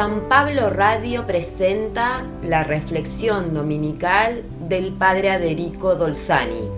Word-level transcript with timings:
San 0.00 0.30
Pablo 0.30 0.70
Radio 0.70 1.26
presenta 1.26 2.24
la 2.42 2.62
reflexión 2.62 3.52
dominical 3.52 4.44
del 4.66 4.92
Padre 4.92 5.30
Aderico 5.30 5.94
Dolzani. 5.94 6.70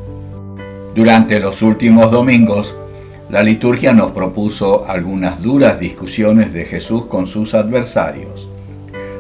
Durante 0.93 1.38
los 1.38 1.62
últimos 1.62 2.11
domingos, 2.11 2.74
la 3.30 3.45
liturgia 3.45 3.93
nos 3.93 4.11
propuso 4.11 4.87
algunas 4.88 5.40
duras 5.40 5.79
discusiones 5.79 6.53
de 6.53 6.64
Jesús 6.64 7.06
con 7.06 7.29
sus 7.29 7.54
adversarios. 7.54 8.48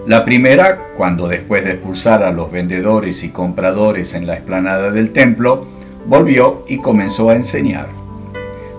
La 0.08 0.24
primera, 0.24 0.88
cuando 0.96 1.28
después 1.28 1.64
de 1.64 1.74
expulsar 1.74 2.24
a 2.24 2.32
los 2.32 2.50
vendedores 2.50 3.22
y 3.22 3.28
compradores 3.28 4.14
en 4.14 4.26
la 4.26 4.34
explanada 4.34 4.90
del 4.90 5.12
templo, 5.12 5.64
volvió 6.08 6.64
y 6.66 6.78
comenzó 6.78 7.30
a 7.30 7.36
enseñar. 7.36 7.86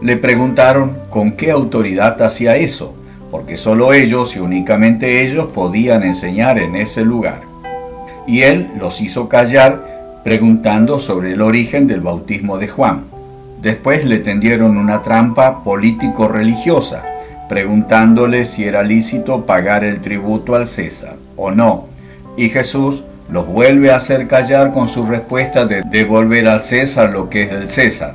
Le 0.02 0.18
preguntaron 0.18 0.98
con 1.10 1.32
qué 1.32 1.50
autoridad 1.50 2.21
hacía 2.21 2.58
eso 2.58 2.96
porque 3.34 3.58
solo 3.58 3.94
ellos 3.94 4.36
y 4.36 4.40
únicamente 4.40 5.26
ellos 5.26 5.52
podían 5.52 6.04
enseñar 6.04 6.60
en 6.60 6.76
ese 6.76 7.04
lugar. 7.04 7.41
Y 8.28 8.44
él 8.44 8.70
los 8.78 9.02
hizo 9.02 9.28
callar 9.28 10.22
preguntando 10.24 11.00
sobre 11.00 11.32
el 11.32 11.41
origen 11.41 11.88
del 11.88 12.02
bautismo 12.02 12.60
de 12.60 12.68
Juan. 12.68 13.05
Después 13.60 14.05
le 14.05 14.20
tendieron 14.20 14.77
una 14.77 15.02
trampa 15.02 15.64
político-religiosa, 15.64 17.05
preguntándole 17.50 18.46
si 18.46 18.66
era 18.66 18.84
lícito 18.84 19.48
pagar 19.48 19.84
el 19.84 20.00
tributo 20.00 20.54
al 20.54 20.68
César 20.68 21.16
o 21.36 21.50
no. 21.50 21.88
Y 22.38 22.50
Jesús 22.50 23.04
los 23.32 23.48
vuelve 23.48 23.91
a 23.91 23.96
hacer 23.96 24.27
callar 24.27 24.74
con 24.74 24.88
su 24.88 25.08
respuesta 25.08 25.66
de 25.66 25.82
devolver 25.82 26.48
al 26.48 26.62
César 26.62 27.12
lo 27.12 27.32
que 27.32 27.41
es 27.41 27.50
del 27.50 27.68
César, 27.68 28.13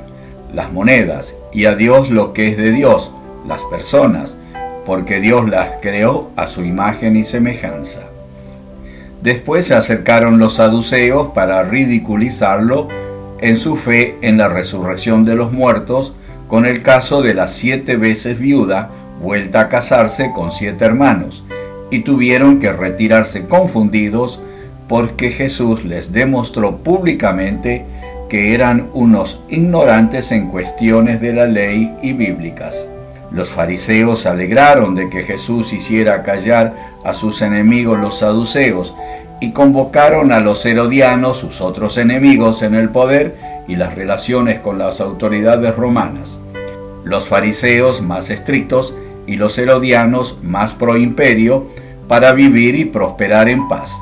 las 0.53 0.71
monedas, 0.71 1.35
y 1.51 1.65
a 1.65 1.75
Dios 1.75 2.09
lo 2.09 2.31
que 2.31 2.47
es 2.47 2.55
de 2.55 2.71
Dios, 2.71 3.11
las 3.45 3.63
personas, 3.65 4.38
porque 4.85 5.19
Dios 5.19 5.49
las 5.49 5.77
creó 5.81 6.31
a 6.35 6.47
su 6.47 6.63
imagen 6.63 7.15
y 7.15 7.23
semejanza. 7.23 8.09
Después 9.21 9.67
se 9.67 9.75
acercaron 9.75 10.39
los 10.39 10.55
saduceos 10.55 11.31
para 11.33 11.63
ridiculizarlo 11.63 12.87
en 13.41 13.57
su 13.57 13.75
fe 13.75 14.17
en 14.21 14.37
la 14.37 14.47
resurrección 14.47 15.25
de 15.25 15.35
los 15.35 15.51
muertos, 15.51 16.13
con 16.47 16.65
el 16.65 16.81
caso 16.81 17.21
de 17.21 17.33
la 17.33 17.47
siete 17.47 17.97
veces 17.97 18.39
viuda 18.39 18.89
vuelta 19.21 19.61
a 19.61 19.69
casarse 19.69 20.31
con 20.33 20.51
siete 20.51 20.85
hermanos, 20.85 21.43
y 21.91 21.99
tuvieron 21.99 22.59
que 22.59 22.71
retirarse 22.71 23.45
confundidos 23.45 24.39
porque 24.87 25.31
Jesús 25.31 25.83
les 25.83 26.11
demostró 26.11 26.77
públicamente 26.77 27.85
que 28.29 28.53
eran 28.53 28.89
unos 28.93 29.41
ignorantes 29.49 30.31
en 30.31 30.49
cuestiones 30.49 31.19
de 31.19 31.33
la 31.33 31.45
ley 31.45 31.93
y 32.01 32.13
bíblicas. 32.13 32.87
Los 33.31 33.49
fariseos 33.49 34.21
se 34.21 34.29
alegraron 34.29 34.95
de 34.95 35.09
que 35.09 35.23
Jesús 35.23 35.71
hiciera 35.71 36.23
callar 36.23 36.75
a 37.03 37.13
sus 37.13 37.41
enemigos 37.43 37.99
los 37.99 38.19
saduceos 38.19 38.95
y 39.39 39.51
convocaron 39.51 40.31
a 40.31 40.39
los 40.39 40.65
herodianos, 40.65 41.37
sus 41.37 41.61
otros 41.61 41.97
enemigos 41.97 42.63
en 42.63 42.73
el 42.73 42.89
poder 42.89 43.35
y 43.67 43.75
las 43.75 43.93
relaciones 43.93 44.59
con 44.59 44.79
las 44.79 44.99
autoridades 44.99 45.75
romanas. 45.75 46.39
Los 47.03 47.27
fariseos 47.27 48.01
más 48.01 48.31
estrictos 48.31 48.95
y 49.27 49.37
los 49.37 49.57
herodianos 49.59 50.37
más 50.41 50.73
pro 50.73 50.97
imperio 50.97 51.67
para 52.07 52.33
vivir 52.33 52.73
y 52.73 52.85
prosperar 52.85 53.47
en 53.47 53.67
paz. 53.67 53.95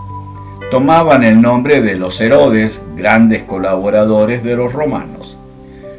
Tomaban 0.71 1.23
el 1.23 1.41
nombre 1.41 1.81
de 1.81 1.95
los 1.95 2.19
Herodes, 2.21 2.81
grandes 2.95 3.43
colaboradores 3.43 4.43
de 4.43 4.55
los 4.55 4.71
romanos 4.71 5.36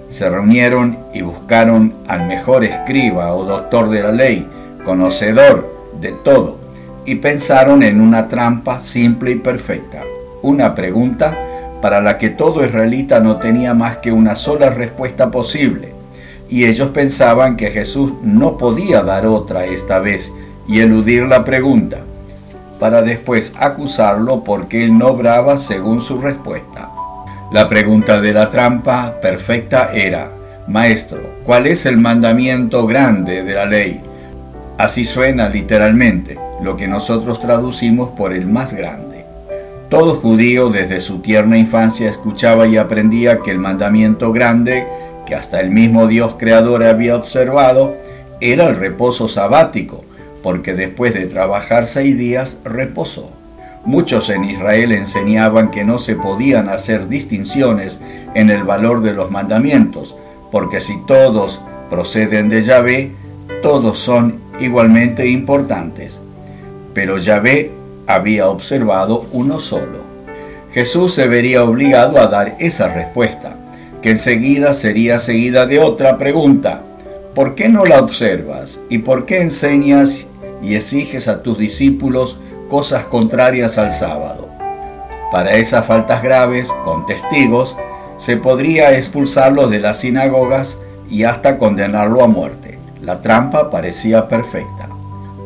se 0.09 0.29
reunieron 0.29 0.99
y 1.13 1.23
buscaron 1.23 1.95
al 2.09 2.27
mejor 2.27 2.65
escriba 2.65 3.35
o 3.35 3.45
doctor 3.45 3.91
de 3.91 4.03
la 4.03 4.13
ley, 4.13 4.49
conocedor 4.85 5.71
de 6.01 6.13
todo, 6.13 6.59
y 7.05 7.17
pensaron 7.17 7.83
en 7.83 8.01
una 8.01 8.29
trampa 8.29 8.81
simple 8.81 9.33
y 9.33 9.37
perfecta, 9.37 10.03
una 10.43 10.75
pregunta 10.75 11.37
para 11.83 12.01
la 12.01 12.19
que 12.19 12.31
todo 12.31 12.65
israelita 12.65 13.21
no 13.21 13.37
tenía 13.37 13.75
más 13.75 13.99
que 13.99 14.13
una 14.13 14.35
sola 14.35 14.71
respuesta 14.71 15.31
posible, 15.31 15.93
y 16.49 16.65
ellos 16.65 16.91
pensaban 16.91 17.57
que 17.57 17.71
Jesús 17.71 18.13
no 18.23 18.57
podía 18.57 19.03
dar 19.03 19.27
otra 19.27 19.67
esta 19.67 20.01
vez 20.01 20.33
y 20.67 20.81
eludir 20.81 21.25
la 21.25 21.45
pregunta, 21.45 21.99
para 22.81 23.03
después 23.03 23.53
acusarlo 23.59 24.45
porque 24.45 24.85
él 24.85 24.97
no 24.97 25.09
obraba 25.09 25.59
según 25.59 26.01
su 26.01 26.19
respuesta. 26.19 26.91
La 27.51 27.67
pregunta 27.67 28.21
de 28.21 28.35
la 28.35 28.51
trampa 28.51 29.21
perfecta 29.23 29.91
era, 29.95 30.31
Maestro, 30.67 31.37
¿cuál 31.45 31.67
es 31.67 31.87
el 31.87 31.97
mandamiento 31.97 32.87
grande 32.87 33.43
de 33.43 33.55
la 33.55 33.65
ley? 33.65 34.03
Así 34.77 35.07
suena 35.07 35.49
literalmente 35.49 36.39
lo 36.63 36.77
que 36.77 36.87
nosotros 36.87 37.41
traducimos 37.41 38.11
por 38.11 38.35
el 38.35 38.47
más 38.47 38.75
grande. 38.75 39.25
Todo 39.89 40.17
judío 40.17 40.69
desde 40.69 41.01
su 41.01 41.21
tierna 41.21 41.57
infancia 41.57 42.11
escuchaba 42.11 42.67
y 42.67 42.77
aprendía 42.77 43.41
que 43.41 43.51
el 43.51 43.59
mandamiento 43.59 44.31
grande, 44.31 44.87
que 45.25 45.35
hasta 45.35 45.59
el 45.61 45.71
mismo 45.71 46.07
Dios 46.07 46.35
creador 46.39 46.85
había 46.85 47.17
observado, 47.17 47.97
era 48.43 48.69
el 48.69 48.77
reposo 48.77 49.27
sabático, 49.27 50.05
porque 50.43 50.75
después 50.75 51.15
de 51.15 51.25
trabajar 51.25 51.87
seis 51.87 52.19
días 52.19 52.59
reposó. 52.63 53.38
Muchos 53.85 54.29
en 54.29 54.45
Israel 54.45 54.93
enseñaban 54.93 55.71
que 55.71 55.85
no 55.85 55.99
se 55.99 56.17
podían 56.17 56.69
hacer 56.69 57.09
distinciones 57.09 58.01
en 58.35 58.51
el 58.51 58.65
valor 58.65 59.03
de 59.03 59.15
los 59.15 59.31
mandamientos, 59.31 60.17
porque 60.51 60.81
si 60.81 60.99
todos 61.07 61.61
proceden 61.91 62.49
de 62.49 62.63
Yahvé, 62.63 63.13
todos 63.63 63.99
son 63.99 64.41
igualmente 64.61 65.27
importantes. 65.29 66.21
Pero 66.95 67.19
Yahvé 67.19 67.73
había 68.07 68.49
observado 68.49 69.27
uno 69.33 69.61
solo. 69.61 70.07
Jesús 70.73 71.15
se 71.15 71.27
vería 71.27 71.65
obligado 71.65 72.19
a 72.19 72.27
dar 72.27 72.57
esa 72.59 72.93
respuesta, 72.93 73.57
que 74.03 74.11
enseguida 74.11 74.75
sería 74.75 75.19
seguida 75.19 75.67
de 75.67 75.79
otra 75.79 76.19
pregunta. 76.19 76.83
¿Por 77.35 77.55
qué 77.55 77.69
no 77.69 77.85
la 77.85 78.01
observas? 78.01 78.81
¿Y 78.91 78.99
por 78.99 79.25
qué 79.25 79.41
enseñas 79.41 80.27
y 80.63 80.75
exiges 80.75 81.29
a 81.29 81.43
tus 81.43 81.59
discípulos 81.59 82.39
cosas 82.69 83.05
contrarias 83.07 83.79
al 83.79 83.93
sábado. 83.93 84.49
Para 85.33 85.57
esas 85.57 85.85
faltas 85.85 86.23
graves, 86.23 86.73
con 86.85 87.07
testigos, 87.07 87.77
se 88.17 88.37
podría 88.37 88.97
expulsarlo 88.97 89.69
de 89.69 89.81
las 89.81 90.01
sinagogas 90.01 90.79
y 91.11 91.25
hasta 91.25 91.59
condenarlo 91.59 92.23
a 92.23 92.27
muerte. 92.27 92.79
La 93.03 93.21
trampa 93.21 93.71
parecía 93.71 94.29
perfecta. 94.29 94.89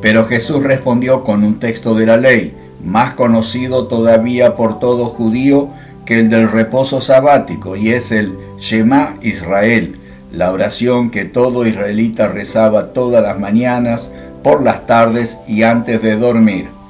Pero 0.00 0.26
Jesús 0.26 0.62
respondió 0.62 1.22
con 1.22 1.44
un 1.44 1.60
texto 1.60 1.94
de 1.94 2.06
la 2.06 2.16
ley, 2.16 2.56
más 2.82 3.14
conocido 3.14 3.86
todavía 3.86 4.56
por 4.56 4.80
todo 4.80 5.04
judío 5.04 5.68
que 6.04 6.18
el 6.18 6.28
del 6.28 6.50
reposo 6.50 7.00
sabático, 7.00 7.76
y 7.76 7.90
es 7.90 8.10
el 8.10 8.36
Shema 8.58 9.14
Israel, 9.22 10.00
la 10.32 10.50
oración 10.50 11.10
que 11.10 11.24
todo 11.24 11.66
israelita 11.66 12.26
rezaba 12.26 12.92
todas 12.92 13.22
las 13.22 13.38
mañanas, 13.38 14.10
por 14.42 14.62
las 14.62 14.86
tardes 14.86 15.38
y 15.46 15.62
antes 15.62 16.02
de 16.02 16.16
dormir. 16.16 16.81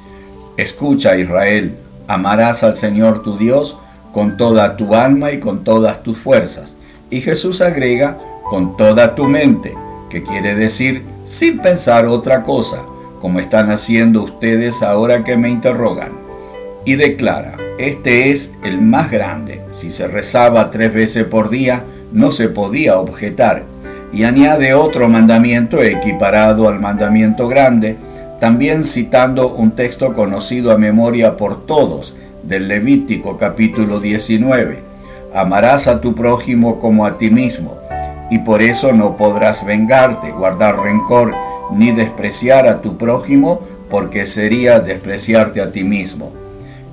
Escucha 0.57 1.17
Israel, 1.17 1.75
amarás 2.07 2.63
al 2.63 2.75
Señor 2.75 3.23
tu 3.23 3.37
Dios 3.37 3.75
con 4.11 4.37
toda 4.37 4.77
tu 4.77 4.93
alma 4.93 5.31
y 5.31 5.39
con 5.39 5.63
todas 5.63 6.03
tus 6.03 6.17
fuerzas. 6.17 6.77
Y 7.09 7.21
Jesús 7.21 7.61
agrega, 7.61 8.19
con 8.43 8.77
toda 8.77 9.15
tu 9.15 9.25
mente, 9.25 9.73
que 10.09 10.21
quiere 10.21 10.53
decir 10.53 11.03
sin 11.23 11.59
pensar 11.59 12.05
otra 12.05 12.43
cosa, 12.43 12.83
como 13.19 13.39
están 13.39 13.71
haciendo 13.71 14.21
ustedes 14.23 14.83
ahora 14.83 15.23
que 15.23 15.37
me 15.37 15.49
interrogan. 15.49 16.11
Y 16.85 16.95
declara, 16.95 17.57
este 17.79 18.29
es 18.29 18.53
el 18.63 18.79
más 18.79 19.09
grande. 19.09 19.61
Si 19.71 19.89
se 19.89 20.07
rezaba 20.07 20.69
tres 20.69 20.93
veces 20.93 21.23
por 21.23 21.49
día, 21.49 21.83
no 22.11 22.31
se 22.31 22.49
podía 22.49 22.99
objetar. 22.99 23.63
Y 24.13 24.25
añade 24.25 24.75
otro 24.75 25.09
mandamiento 25.09 25.81
equiparado 25.81 26.67
al 26.67 26.79
mandamiento 26.79 27.47
grande, 27.47 27.97
también 28.43 28.83
citando 28.83 29.53
un 29.53 29.71
texto 29.71 30.13
conocido 30.13 30.73
a 30.73 30.77
memoria 30.77 31.37
por 31.37 31.65
todos 31.65 32.13
del 32.43 32.67
Levítico 32.67 33.37
capítulo 33.37 34.01
19. 34.01 34.83
Amarás 35.33 35.87
a 35.87 36.01
tu 36.01 36.13
prójimo 36.13 36.77
como 36.77 37.05
a 37.05 37.17
ti 37.17 37.31
mismo, 37.31 37.77
y 38.29 38.39
por 38.39 38.61
eso 38.61 38.91
no 38.91 39.15
podrás 39.15 39.65
vengarte, 39.65 40.31
guardar 40.31 40.77
rencor, 40.77 41.33
ni 41.71 41.93
despreciar 41.93 42.67
a 42.67 42.81
tu 42.81 42.97
prójimo, 42.97 43.61
porque 43.89 44.25
sería 44.25 44.81
despreciarte 44.81 45.61
a 45.61 45.71
ti 45.71 45.85
mismo. 45.85 46.33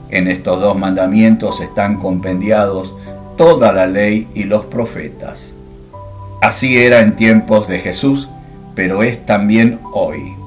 En 0.08 0.29
estos 0.29 0.61
dos 0.61 0.79
mandamientos 0.79 1.61
están 1.61 1.96
compendiados 1.96 2.94
toda 3.37 3.73
la 3.73 3.88
ley 3.88 4.29
y 4.35 4.44
los 4.44 4.67
profetas. 4.67 5.53
Así 6.43 6.79
era 6.79 7.00
en 7.00 7.17
tiempos 7.17 7.67
de 7.67 7.81
Jesús, 7.81 8.29
pero 8.76 9.03
es 9.03 9.26
también 9.26 9.81
hoy. 9.93 10.40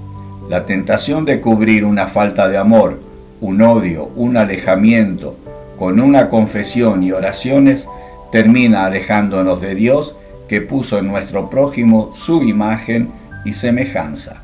La 0.53 0.67
tentación 0.67 1.25
de 1.25 1.41
cubrir 1.41 1.83
una 1.83 2.05
falta 2.05 2.47
de 2.47 2.57
amor, 2.57 2.99
un 3.41 3.63
odio, 3.63 4.11
un 4.15 4.37
alejamiento 4.37 5.35
con 5.79 5.99
una 5.99 6.29
confesión 6.29 7.01
y 7.01 7.11
oraciones 7.11 7.89
termina 8.31 8.85
alejándonos 8.85 9.61
de 9.61 9.73
Dios 9.73 10.15
que 10.47 10.61
puso 10.61 10.99
en 10.99 11.07
nuestro 11.07 11.49
prójimo 11.49 12.11
su 12.13 12.43
imagen 12.43 13.09
y 13.45 13.53
semejanza. 13.53 14.43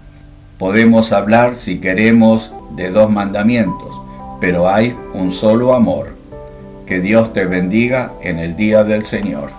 Podemos 0.57 1.13
hablar, 1.13 1.53
si 1.53 1.79
queremos, 1.79 2.53
de 2.75 2.89
dos 2.89 3.11
mandamientos, 3.11 4.01
pero 4.41 4.67
hay 4.67 4.97
un 5.13 5.31
solo 5.31 5.75
amor. 5.75 6.15
Que 6.87 7.01
Dios 7.01 7.33
te 7.33 7.45
bendiga 7.45 8.13
en 8.23 8.39
el 8.39 8.55
día 8.55 8.83
del 8.83 9.03
Señor. 9.03 9.58